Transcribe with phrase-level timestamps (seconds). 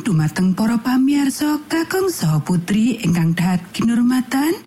[0.00, 4.64] Dumateng para pamirsa kakung saha putri ingkang dahat kinurmatan.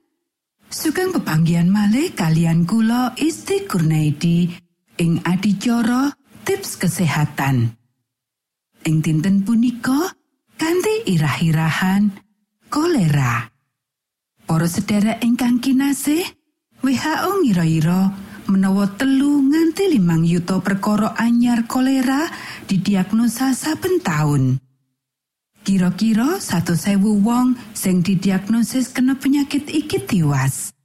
[0.69, 4.53] Sugeng pepanggihan malih kalian kula Isti Kurnaidi
[5.01, 6.13] ing adicara
[6.45, 7.75] tips kesehatan.
[8.87, 10.13] Ing dinten punika
[10.55, 12.13] kanthi irah-irahan
[12.71, 13.49] kolera.
[14.47, 16.23] Para sedherek ingkang kinasih,
[16.79, 18.13] WHO ngira-ira
[18.47, 22.31] menawa telu nganti limang yuta perkara anyar kolera
[22.69, 24.62] didiagnosa saben taun.
[25.63, 30.75] Kira-kira 100.000 wong sing didiagnosis kena penyakit iki tiwas.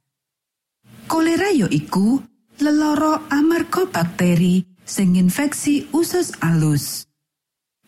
[1.03, 2.23] Kolera ya iku
[2.63, 7.03] lelara amarga bakteri sing infeksi usus alus.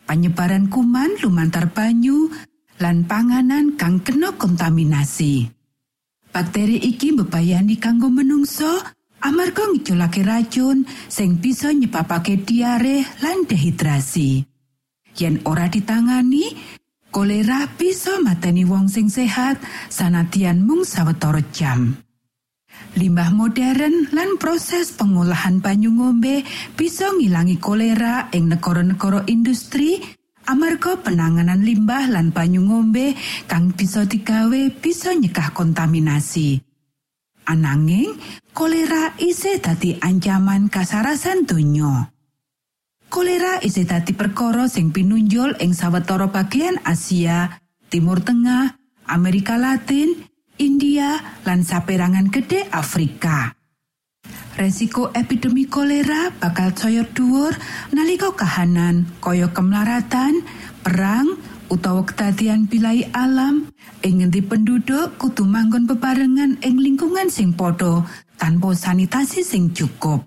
[0.04, 2.28] Panyebaran kuman lumantar banyu
[2.76, 5.48] lan panganan kang kena kontaminasi.
[6.28, 8.68] Bakteri iki bebayani kanggo menungso
[9.24, 14.44] amarga ngiculake racun sing bisa nyebabake diare lan dehidrasi.
[15.12, 16.80] Yen ora ditangani,
[17.12, 19.60] kolera bisa mateni wong sing sehat
[19.92, 21.92] sanadyan mung sawetara jam.
[22.96, 30.00] Limbah modern lan proses pengolahan banyu ngombe bisa ngilangi kolera ing negara-negara industri
[30.48, 33.16] amarga penanganan limbah lan banyu ngombe
[33.48, 36.60] kang bisa digawe bisa nyekah kontaminasi.
[37.42, 38.16] Ananging,
[38.54, 42.11] kolera isih dadi ancaman kasarasan donya.
[43.12, 47.60] Kolera isih dadi perkara sing pinunjul ing sawetara bagian Asia,
[47.92, 48.72] Timur Tengah,
[49.04, 50.16] Amerika Latin,
[50.56, 53.52] India, lan saperangan gede Afrika.
[54.56, 57.52] Resiko epidemi kolera bakal saya dhuwur
[57.92, 60.40] nalika kahanan kaya kemlaratan,
[60.80, 61.36] perang,
[61.68, 63.68] utawa kedadian bilai alam
[64.00, 68.08] ing ngendi penduduk kudu manggon bebarengan ing lingkungan sing padha
[68.40, 70.24] tanpa sanitasi sing cukup.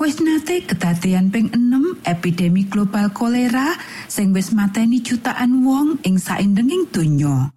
[0.00, 3.76] Wis nate kedadian ping 6 epidemi global kolera
[4.08, 7.52] sing wis mateni jutaan wong ing saindenging donya.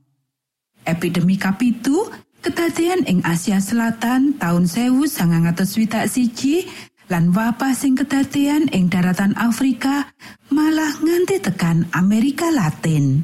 [0.83, 2.11] Epidemi kapitu
[2.43, 6.67] kedadian ing Asia Selatan taun 1961
[7.07, 10.11] lan wabah sing kedadian ing daratan Afrika
[10.51, 13.23] malah nganti tekan Amerika Latin.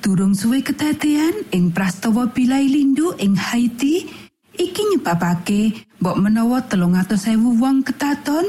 [0.00, 4.08] Durung suwe kedadian ing prastawa bilai lindu ing Haiti
[4.56, 8.44] iki nyebabake mbok menawa telung ewu wong ketaton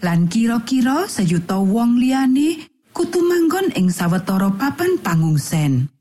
[0.00, 2.64] lan kira-kira sejuta wong liyane
[2.96, 5.92] kudu manggon ing sawetara papan pangungsen.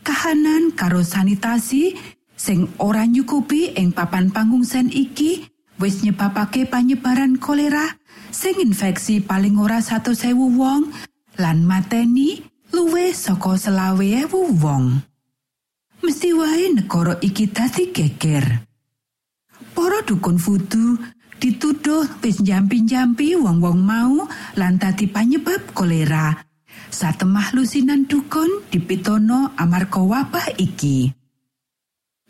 [0.00, 1.92] Kahanan karo sanitasi
[2.40, 5.44] sing ora nyukupi ing papan pangungsen iki
[5.76, 7.84] wis nyebabake panyebaran kolera
[8.32, 10.88] sing infeksi paling ora 100.000 wong
[11.36, 12.40] lan mateni
[12.72, 15.04] luwih saka selawe ewu wong.
[16.00, 18.72] Mesti wae negara iki dadi geger.
[19.74, 20.96] Para dukun fudu
[21.42, 24.24] dituduh wis jampi-jampi wong-wong mau
[24.54, 26.32] lan dadi panyebab kolera.
[26.94, 31.10] Satemah lusinan dukun dipitono amarga wabah iki.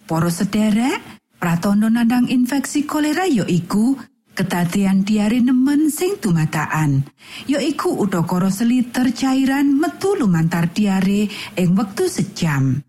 [0.09, 3.93] Para sederek, pratondo nandang infeksi kolera ya iku
[4.35, 7.05] kedadian diare nemen sing dumadakan.
[7.45, 11.29] Ya iku udakara seliter cairan metu lumantar diare
[11.61, 12.81] ing wektu sejam.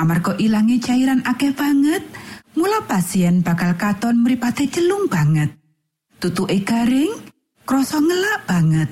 [0.00, 2.00] Amarga ilange cairan akeh banget,
[2.56, 5.52] mula pasien bakal katon mripate celung banget.
[6.22, 7.12] Tutuke garing,
[7.66, 8.90] krasa ngelak banget.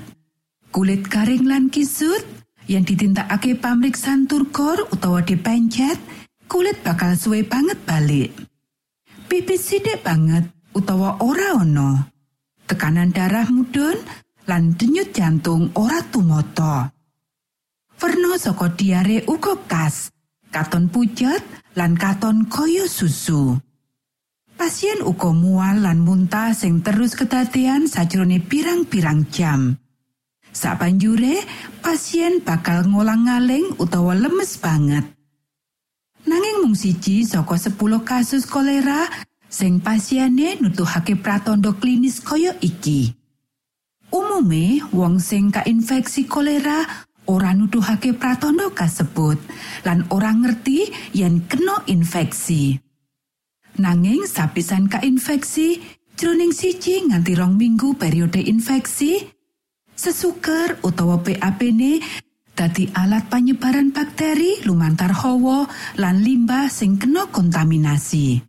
[0.71, 2.23] Kulit garing lan kisut
[2.71, 5.99] yang ditindakake pamriksan turkor utawa dipencet,
[6.47, 8.31] kulit bakal suwe banget balik.
[9.31, 12.07] Pipis sithik banget utawa ora ono.
[12.67, 13.99] Tekanan darah mudhun
[14.47, 16.91] lan denyut jantung ora tumata.
[18.01, 20.09] Werna saka diare uga kas,
[20.51, 21.43] katon pucet
[21.79, 23.57] lan katon kaya susu.
[24.59, 29.81] Pasien uga mual lan muntah sing terus kedadian sajrone pirang-pirang jam.
[30.51, 31.41] Sabanjure,
[31.81, 35.07] pasien bakal ngolang-ngaling utawa lemes banget.
[36.29, 39.09] Nanging mung siji saka 10 kasus kolera
[39.49, 43.17] sing pasiene nutuhake pratandha klinis kaya iki.
[44.13, 46.85] Umume wong sing kainfeksi kolera
[47.31, 49.39] ora nuduhake pratandha kasebut
[49.87, 52.75] lan ora ngerti yen kena infeksi.
[53.79, 55.79] Nanging sapisan kainfeksi
[56.19, 59.23] jroning siji nganti rong minggu periode infeksi,
[59.95, 62.03] sesuker utawa PAP-ne
[62.59, 65.71] dadi alat panyebaran bakteri lumantar hawa
[66.03, 68.43] lan limbah sing kena kontaminasi.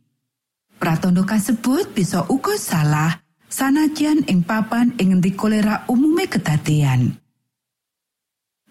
[0.82, 7.21] Pratandha kasebut bisa uga salah sanajan ing papan ing ngendi kolera umume kedadian.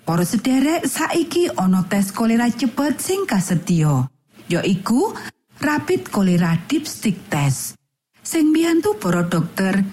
[0.04, 4.08] Para sederek saiki ana tes kolera cepet sing kasetya,
[4.48, 5.14] yaiku
[5.60, 7.76] rapid kolera dipstick test.
[8.22, 9.84] Sing mbiyantu para dokter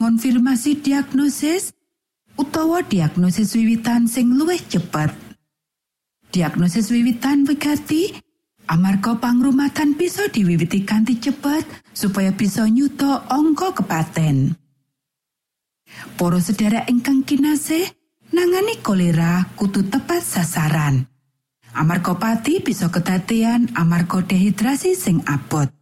[0.00, 1.72] ngonfirmasi diagnosis
[2.36, 5.12] utawa diagnosis wiwitan sing luwih cepet.
[6.32, 8.16] Diagnosis wiwitan wigati
[8.72, 14.56] amarga pangrumatan bisa diwiwiti kanthi cepet supaya bisa nyuto angka kepaten.
[16.16, 17.84] Para sedherek ingkang kinasih,
[18.32, 21.04] nangani kolera kudu tepat sasaran.
[21.72, 25.72] Amarga pati bisa kedadean amarga dehidrasi sing abot.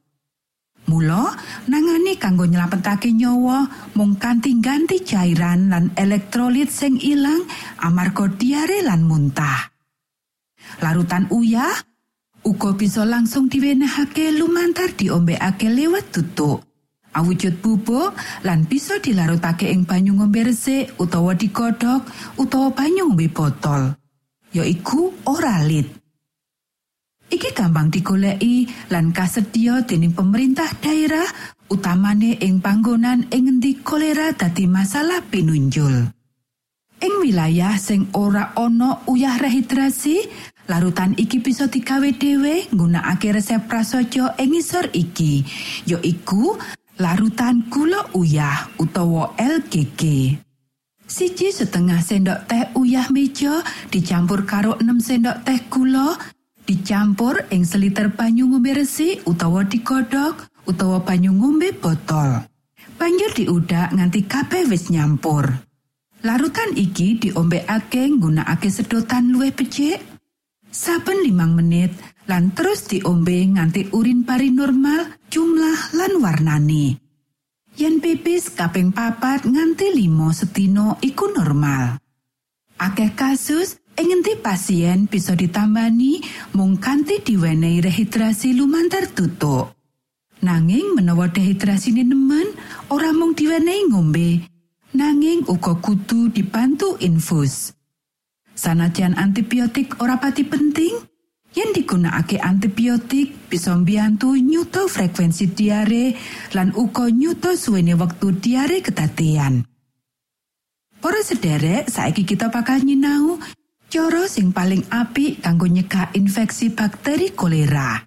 [0.86, 1.34] Mula
[1.66, 7.42] nangani kanggo nyelametake nyawa mung kanthi ganti cairan lan elektrolit sing ilang
[7.82, 9.70] amarga diare lan muntah.
[10.78, 11.74] Larutan uyah
[12.46, 16.69] uga bisa langsung diwenehake lumantar diombekake lewat tutuk.
[17.10, 18.14] Awujud bubuk
[18.46, 22.06] lan bisa dilarutake ing banyu ngombe resik utawa digodhog
[22.38, 23.98] utawa banyu ngombe botol.
[24.54, 25.90] Yaiku oralit.
[27.30, 31.26] Iki gampang digoleki lan kasedya dening pemerintah daerah
[31.70, 36.10] utamane ing panggonan ing endi kolera dadi masalah pinunjul.
[37.00, 40.20] Ing wilayah sing ora ana uyah rehidrasi,
[40.68, 45.46] larutan iki bisa digawe dhewe nggunakake resep prasaja ing ngisor iki,
[45.88, 46.58] yaiku
[47.00, 50.36] larutan gula uyah utawa LGG.
[51.08, 56.14] Siji setengah sendok teh uyah meja dicampur karo 6 sendok teh gula,
[56.68, 62.44] dicampur ing seliter banyu ngombe resik utawa digodhog utawa banyu ngombe botol.
[63.00, 65.48] Banjur diudak nganti kabeh wis nyampur.
[66.20, 70.04] Larutan iki diombekake nggunakake sedotan luwih becik.
[70.70, 71.90] Saben limang menit
[72.30, 77.02] lan terus diombe nganti urin pari normal jumlah lan warnane.
[77.74, 81.98] Yen pipis kaping papat nganti limo setino iku normal.
[82.78, 86.22] Akeh kasus ing endi pasien bisa ditambani
[86.54, 89.74] mung kanthi diwenehi rehidrasi lumantar tutuk.
[90.40, 92.56] Nanging menawa dehidrasine nemen,
[92.88, 94.40] ora mung diwenehi ngombe,
[94.96, 97.76] nanging uga kudu dibantu infus.
[98.56, 101.09] Sanajan antibiotik ora pati penting,
[101.54, 106.14] yen digunakake antibiotik bisa mbiyantu nyuto frekuensi diare
[106.54, 109.66] lan uga nyuto suwene wektu diare kedadean.
[111.00, 113.40] Para sederek, saiki kita bakal nyinau
[113.88, 118.04] cara sing paling apik kanggo nyegah infeksi bakteri kolera.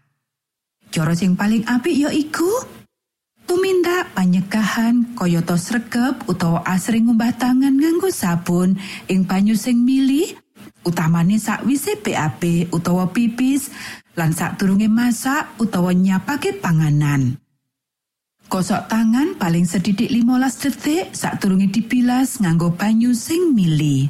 [0.93, 2.47] Cara sing paling apik ya iku
[3.49, 8.77] tumindak panyegahan kayata sregep utawa asring ngumbah tangan nganggo sabun
[9.09, 10.37] ing banyu sing mili
[10.85, 13.71] utamane sakwise BAB utawa pipis
[14.15, 17.39] lan sadurunge masak utawa nyapake panganan.
[18.51, 24.05] Kosok tangan paling sedidik 15 detik sadurunge dibilas nganggo banyu sing mili.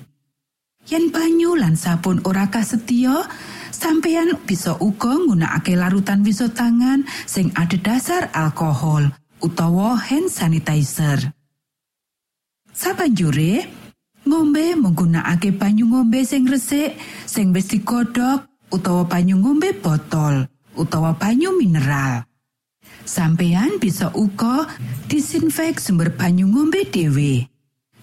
[0.84, 3.24] Yen banyu lan sabun ora kasetya,
[3.72, 9.08] sampeyan bisa uga nggunakake larutan wiso tangan sing ada dasar alkohol
[9.40, 11.32] utawa hand sanitizer.
[12.74, 13.64] Sabanjure,
[14.24, 16.96] ngombe menggunakake banyu ngombe sing resik,
[17.28, 22.26] sing wis digodhog utawa banyu ngombe botol utawa banyu mineral.
[23.04, 24.64] Sampeyan bisa uga
[25.12, 27.52] disinfek sumber banyu ngombe dhewe.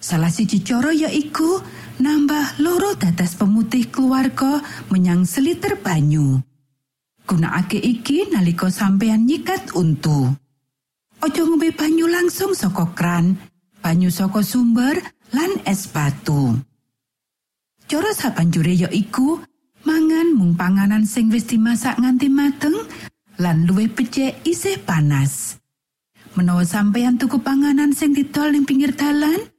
[0.01, 1.61] Salah siji cara yaiku
[2.01, 6.41] nambah loro dadas pemutih keluarga menyang seliter banyu.
[7.25, 10.33] Gunakake iki nalika sampeyan nyikat untu.
[11.21, 13.37] Ojo ngombe banyu langsung saka kran,
[13.81, 14.97] banyu saka sumber
[15.31, 16.59] lan es batu.
[17.87, 19.43] Cara sabanjure yaiku
[19.83, 22.75] mangan mung panganan sing wis dimasak nganti mateng
[23.39, 25.59] lan luwih becik isih panas.
[26.31, 29.51] Menawa sampeyan tuku panganan sing didol ning pinggir dalan,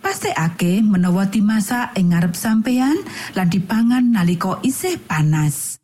[0.00, 2.96] pastekake menawa dimasak ing ngarep sampeyan
[3.36, 5.76] lan dipangan nalika isih panas.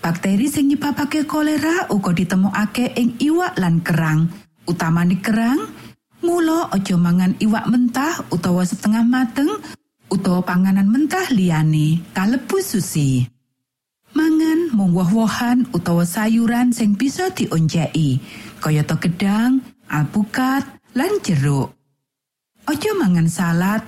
[0.00, 4.32] Bakteri sing nyebabake kolera uga ditemokake ing iwak lan kerang,
[4.66, 5.89] utamane kerang.
[6.20, 9.48] Mula aja mangan iwak mentah utawa setengah mateng
[10.12, 13.24] utawa panganan mentah liyane kalebu sushi.
[14.12, 18.18] Mangan mung woh-wohan utawa sayuran sing bisa dionceki,
[18.58, 20.66] kayata gedang, alpukat,
[20.98, 21.72] lan jeruk.
[22.66, 23.80] Aja mangan salad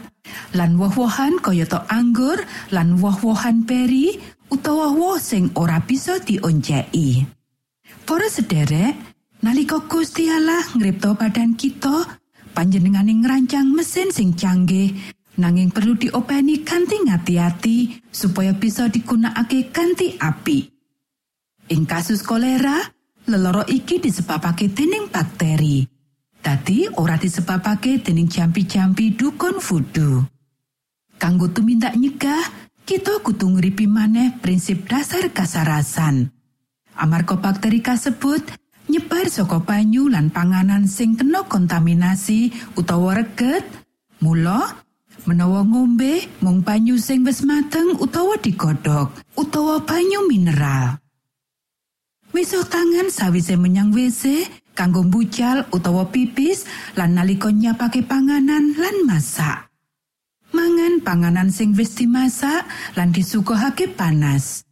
[0.55, 2.39] lan woh-wohan kayata anggur
[2.71, 4.15] lan woh-wohan peri
[4.49, 7.27] utawa woh sing ora bisa dionceki.
[8.07, 8.95] Para sederek,
[9.43, 12.22] nalika Gusti Allah ngripta badan kita,
[12.52, 14.92] panjenengane ngrancang mesin sing canggih
[15.40, 17.78] nanging perlu diopeni kanthi ngati-ati
[18.12, 20.68] supaya bisa digunakake kanthi apik.
[21.73, 22.76] Ing kasus kolera,
[23.26, 25.88] leloro iki disebabake dening bakteri.
[26.42, 30.21] Dadi ora disebabake dening jampi-jampi dukun vudu.
[31.16, 32.42] Kanggo tumindak nyegah,
[32.82, 36.35] kita kudu ngripi maneh prinsip dasar kasarasan.
[36.99, 38.42] Amarga bakteri kasebut
[38.91, 43.62] nyebar saka banyu lan panganan sing kena kontaminasi utawa reget,
[44.23, 44.83] mula
[45.27, 50.99] menawa ngombe mung banyu sing wis mateng utawa digodhog utawa banyu mineral.
[52.33, 56.65] Wisuh tangan sawise menyang WC kanggo mbucal utawa pipis
[56.97, 59.69] lan nalika nyapake panganan lan masak.
[60.53, 62.65] Mangan panganan sing wis dimasak
[62.97, 64.65] lan disuguhake panas.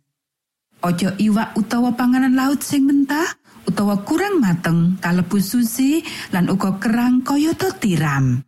[0.81, 3.29] Ojo iwak utawa panganan laut sing mentah
[3.69, 6.01] utawa kurang mateng kalebu susi
[6.33, 8.41] lan uga kerang kayata tiram.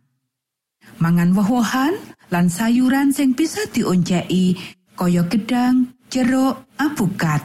[1.01, 1.93] Mangan woh-wohan
[2.29, 4.57] lan sayuran sing bisa dionceki
[4.93, 7.41] kaya gedang, jeruk, apukat.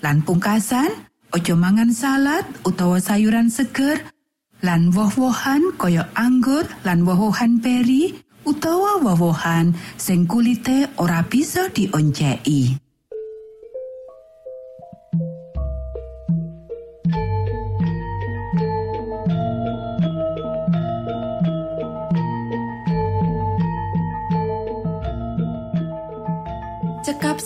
[0.00, 0.88] Lan pungkasan,
[1.36, 4.00] ojo mangan salad utawa sayuran seger
[4.64, 8.16] lan woh-wohan kaya anggur lan woh-wohan peri
[8.48, 12.87] utawa woh-wohan sing kulite ora bisa dionceki.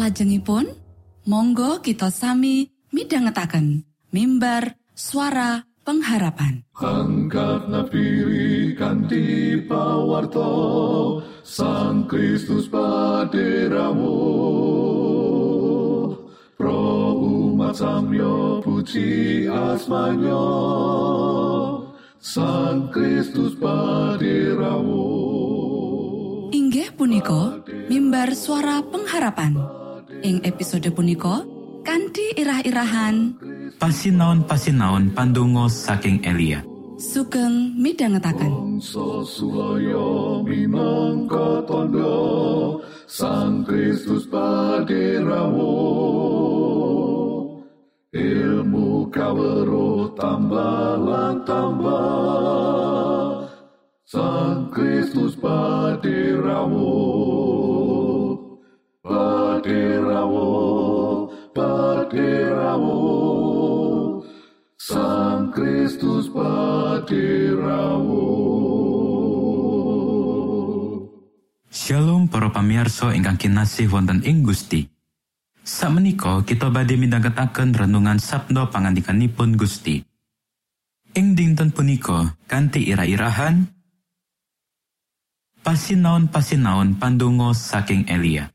[0.00, 0.64] Saklajengipun,
[1.28, 3.84] monggo kita sami midhangetaken
[4.16, 6.64] mimbar suara pengharapan.
[6.72, 14.16] Angkat nafiri kanthi pawarto Sang Kristus paderamu
[16.56, 20.48] Pro umat samyo puji asmanyo
[22.16, 25.12] Sang Kristus paderamu
[26.56, 27.60] Inggih punika
[27.92, 29.79] mimbar suara pengharapan.
[30.20, 31.40] Ing episode punika
[31.80, 33.40] kanthi irah-irahan.
[33.80, 36.60] Pasinaon-pasinaon pandonga saking Elia.
[37.00, 37.80] sugeng
[40.44, 42.76] minangka tondo
[43.08, 45.72] Sang Kristus paderawo
[48.12, 51.00] Ilmu kawero tambah
[51.48, 52.28] tambah
[54.04, 56.92] Sang Kristus paderawo
[59.70, 62.98] Paderawo Paderawo
[64.74, 68.26] Sang Kristus paderawo
[71.70, 74.90] Shalom para pamirsa ingkang kinasih wonten ing Gusti.
[75.62, 80.02] Sakmenika kita badhe midhangetaken renungan sabda pangandikanipun Gusti.
[81.14, 83.70] Ing dinten punika kanthi ira-irahan
[85.62, 88.50] pasinaon-pasinaon pandonga saking Elia.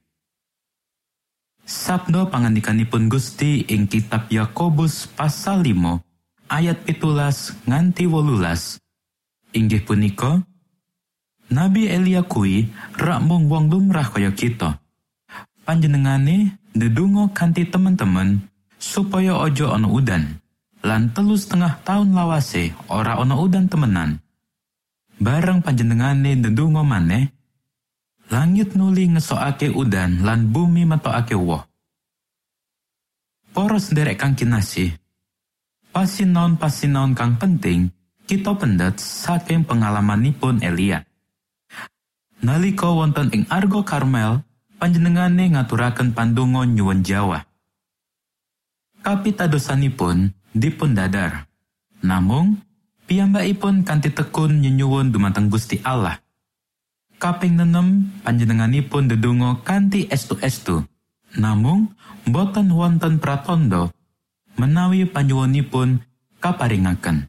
[1.66, 5.98] Sabda pangandikanipun Gusti ing kitab Yakobus pasal 5
[6.46, 8.78] ayat pitulas nganti wolulas.
[9.50, 10.46] Inggih punika,
[11.50, 12.70] Nabi Elia kuwi
[13.02, 14.78] rak mung wong lumrah kaya kita.
[15.66, 18.46] Panjenengane ndedonga kanthi temen-temen
[18.78, 20.38] supaya ojo ana udan.
[20.86, 24.22] Lan telu setengah tahun lawase ora ana udan temenan.
[25.18, 27.34] Bareng panjenengane ndedonga maneh,
[28.30, 31.64] langit nuli ngesokake udan lan bumi metokake woh.
[33.56, 34.92] Para sederek kang kinasih,
[35.96, 37.88] pasinaon-pasinaon kang penting
[38.26, 41.06] kita pendet saking pengalamanipun Elia.
[42.44, 44.44] Nalika wonten ing Argo Karmel,
[44.76, 47.48] panjenengane ngaturaken pandonga nyuwun Jawa.
[49.06, 51.48] Kapitadosanipun dipun dadar.
[52.04, 52.60] Namung
[53.08, 56.25] piyambakipun kanthi tekun nyenyuwun dumateng Gusti Allah.
[57.16, 60.84] Kaping nenem panjenenganipun dedonga kanthi estu-estu.
[61.36, 61.96] Namung
[62.28, 63.92] boten wonten pratandha
[64.56, 66.00] menawi panyuwunipun
[66.40, 67.28] kaparingaken.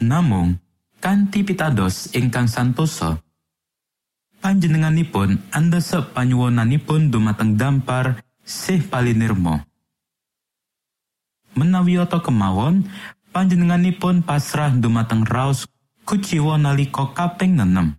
[0.00, 0.56] Namung
[1.00, 3.20] kanthi pitados ingkang santosa
[4.46, 9.58] panjenenganipun andhesep panyuwunanipun dumateng dampar sih palinirmo.
[11.58, 12.86] Menawi oto kemawon,
[13.34, 15.66] panjenenganipun pasrah dumateng raos
[16.06, 17.98] kuciwa nalika kaping nenem.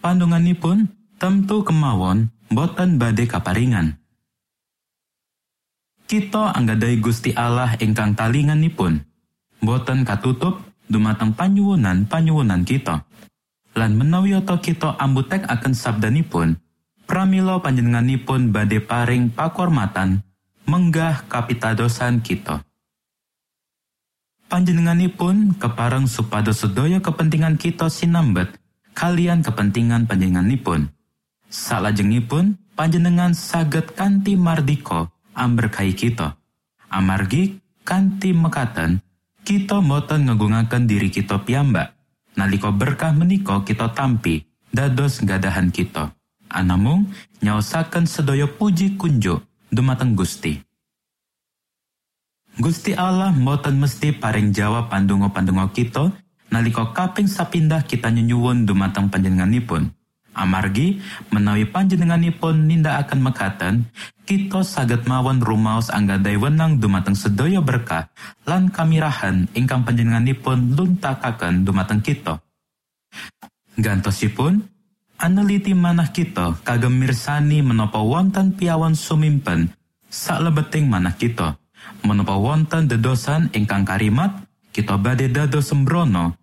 [0.00, 0.88] Pandunganipun
[1.20, 4.00] temtu kemawon boten badhe kaparingan.
[6.08, 8.98] Kita anggadai Gusti Allah ingkang talinganipun,
[9.62, 10.58] boten katutup
[10.90, 13.06] dumateng panyuwunan-panyuwunan kita.
[13.80, 16.58] lan menawi oto kita ambutek akan sabdanipun
[17.08, 20.20] pramila panjenenganipun badhe paring pakormatan
[20.68, 22.60] menggah kapitadosan kita
[24.52, 28.59] panjenenganipun kepareng supados sedaya kepentingan kita sinambet
[29.00, 30.92] kalian kepentingan panjenenganipun
[31.48, 36.36] salajengipun panjenengan saged kanthi mardika amberkahi kita
[36.92, 37.56] amargi
[37.88, 39.00] kanthi mekaten
[39.40, 41.96] kita boten ngegungaken diri kita piyambak
[42.38, 46.14] Nalika berkah menika kita tampi dados gadahan kita.
[46.50, 47.10] Anamung
[47.42, 50.58] nyaosaken sedaya puji kunjuk dumateng Gusti.
[52.58, 56.10] Gusti Allah mboten mesti paring jawab pandonga-pandonga kita
[56.50, 59.90] nalika kaping sapindah kita nyuwun dumateng panjenenganipun.
[60.30, 61.02] Amargi
[61.34, 63.74] menawi panjenenganipun nindakaken mekaten,
[64.22, 68.06] kita saged mawon rumaos anggadai wenang dumateng sedaya berkah
[68.46, 72.38] lan kamirahan ingkang panjenenganipun luntakaken dumateng kita.
[73.74, 74.62] Gantosipun,
[75.18, 79.74] aneliti manah kita kagem mirsani menapa wonten piawan sumimpen
[80.10, 81.58] saklebeting manah kita.
[82.06, 84.30] Menapa wonten dedosan ingkang karimat,
[84.70, 86.39] kita badhe dados sembrono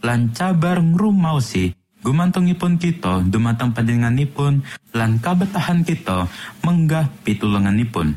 [0.00, 4.64] lan cabar ngrumaosi gumantungipun kita dumateng panjenenganipun
[4.96, 6.28] lan kabetahan kita
[6.64, 8.16] menggah pitulunganipun.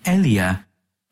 [0.00, 0.64] Elia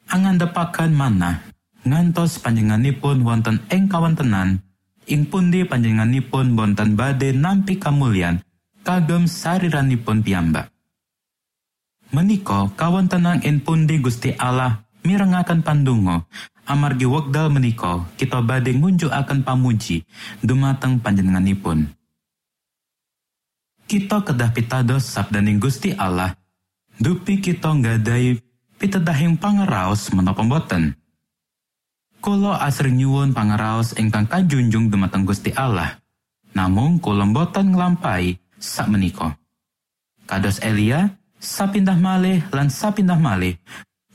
[0.09, 1.45] angandepaken manah
[1.85, 4.65] ngantos panjenenganipun wonten ing kawontenan
[5.05, 8.41] ing pundi panjenenganipun wonten badhe nampi kamulyan
[8.81, 10.73] kagem sariranipun piyambak.
[12.09, 16.25] Menika kawontenan ing pundi Gusti Allah mirengaken pandonga
[16.69, 20.05] amargi wekdal menika kita badhe ngunjukaken pamuji
[20.45, 21.89] dumateng panjenenganipun.
[23.89, 26.37] Kita kedah pitados sabdaning Gusti Allah,
[27.01, 28.37] dupi kita nggadai
[28.77, 30.93] pitedahing pangeraos menapa boten.
[32.21, 35.97] Kula asring nyuwun pangeraos ingkang kajunjung dumateng Gusti Allah.
[36.53, 39.41] Namung kula boten nglampahi sak menika.
[40.29, 43.57] Kados Elia, sapindah malih lan sapindah malih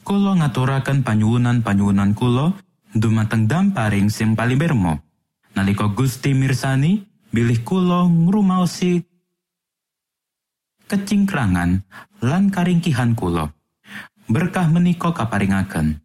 [0.03, 2.53] Kulo ngaturaken panyuwunan-panyuwunan kulo
[2.91, 4.99] dumateng damparing sing palibermo.
[5.55, 6.99] Nalika Gusti mirsani
[7.31, 8.99] bilih kulo ngrumaosi
[10.91, 11.81] kecingkrangan
[12.21, 13.49] lan karingkihan kulo.
[14.27, 15.99] berkah menika kaparingaken.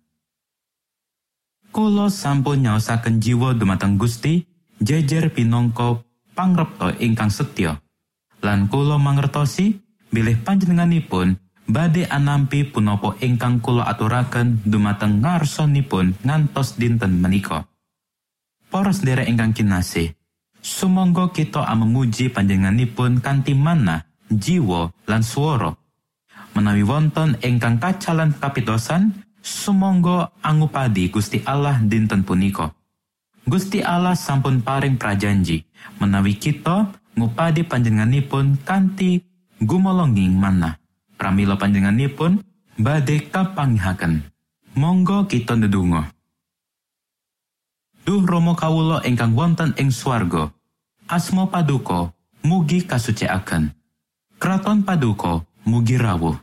[1.70, 4.42] Kulo sampun nyaosaken jiwa dumateng Gusti
[4.82, 6.02] jejer pinongko
[6.34, 7.78] pangrepto ingkang setya.
[8.42, 9.78] Lan kulo mangertosi
[10.10, 11.36] bilih panjenenganipun
[11.68, 17.68] badhe anampi punapa ingkang kulo aturaken dumateng ngarsonipun ngantos dinten menika.
[18.72, 20.16] Para sedherek ingkang kinasih,
[20.64, 25.72] sumangga kita amemuji panjenenganipun kanthi manah, jiwa lan swara.
[26.56, 32.72] Menawi wonten ingkang kacalan kapitosan, sumangga angupadi Gusti Allah dinten punika.
[33.48, 35.64] Gusti Allah sampun paring prajanji
[35.96, 39.24] menawi kita ngupadi panjenenganipun kanthi
[39.64, 40.76] gumolonging manah.
[41.18, 42.46] Pramila panjenenganipun
[42.78, 44.22] badhe kapanggihaken.
[44.78, 46.14] Monggo kita ndedonga.
[48.06, 50.54] Duh Rama kawula ingkang wonten ing swarga.
[51.10, 52.14] Asma paduka
[52.46, 53.74] mugi kasucikaken.
[54.38, 56.38] Kraton paduka mugi rawuh.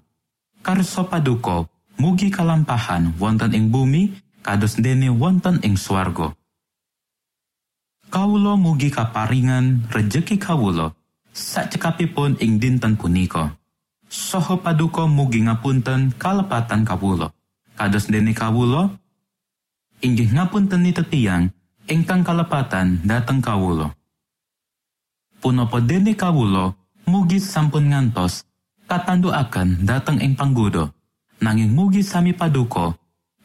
[0.59, 1.63] Karso paduka
[1.95, 4.11] mugi kalampahan wonten ing bumi
[4.43, 6.35] kados dene wonten ing swarga.
[8.11, 10.91] Kawula mugi kaparingan rejeki kawula
[11.31, 13.55] sakcekapipun ing dinten punika.
[14.15, 17.35] Soho paduka mugi ngapunten kalepatan kawula.
[17.75, 18.95] Kados dene kawula
[19.99, 21.51] inggih ngapunten tetiang
[21.91, 23.91] ingkang kalepatan dateng kawula.
[25.43, 26.71] Punapa dene kawula
[27.03, 28.47] mugi sampun ngantos
[28.87, 30.95] katanduaken dateng ing panggoda
[31.43, 32.95] nanging mugi sami paduka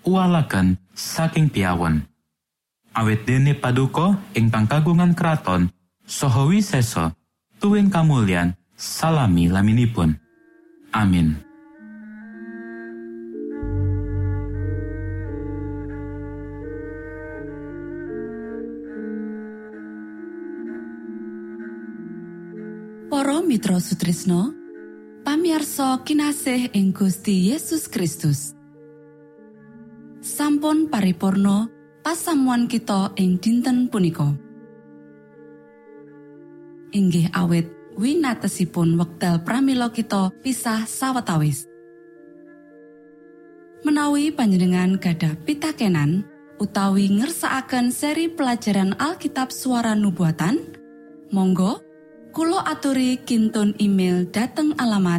[0.06, 2.06] uwalaken saking piawon.
[2.94, 5.66] Awit dene paduka ing pangkagungan kraton
[6.06, 7.10] saha wisesa
[7.58, 10.29] tuwin kamulyan salami laminipun.
[10.90, 11.38] Amin.
[23.10, 24.54] Para Mitra Sutrisno
[25.26, 28.54] pamiarsa kinasih ing Gusti Yesus Kristus
[30.20, 31.70] sampun paripurno
[32.02, 34.30] pasamuan kita ing dinten punika
[36.94, 41.66] inggih awit winatesipun wekdal pramila kita pisah sawetawis.
[43.80, 46.28] Menawi panjenengan gada pitakenan
[46.60, 50.60] utawi ngersaakan seri pelajaran Alkitab suara nubuatan
[51.32, 51.80] Monggo
[52.30, 55.18] Kulo aturi kinton email dateng alamat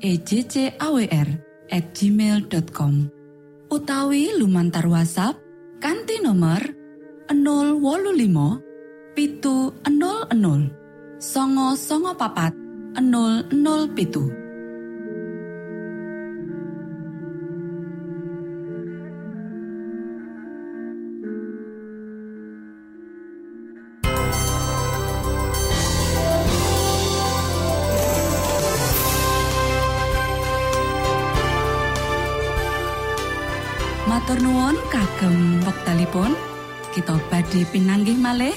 [0.00, 1.28] ejcawr
[1.68, 3.12] at gmail.com
[3.68, 5.36] utawi lumantar WhatsApp
[5.82, 6.64] kanti nomor
[7.28, 10.85] 025 pitu 00
[11.16, 12.52] songo songo papat
[12.96, 14.28] 00 pitu.
[34.06, 36.32] Matur nuwun kagem wektalipun.
[36.96, 38.56] Kita badhe pinanggih malih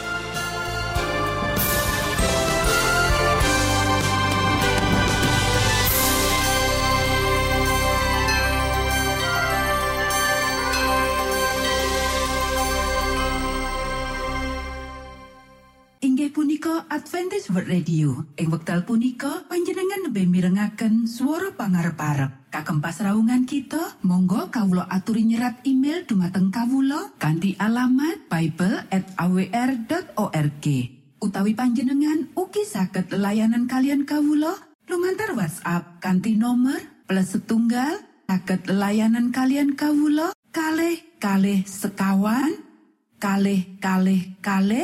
[17.49, 18.29] World Radio.
[18.37, 22.53] Ing wekdal punika panjenengan lebih mirengaken suara pangarep-arep.
[22.53, 30.65] Kagem pasraungan kita, monggo kawula aturi nyerat email dumateng kawula kanthi alamat bible at awr.org.
[31.21, 36.77] Utawi panjenengan ugi saged layanan kalian kawula lumantar WhatsApp kanthi nomor
[37.09, 42.55] plus setunggal saged layanan kalian kawula kalih kalih sekawan
[43.19, 44.79] kalih kalih kalih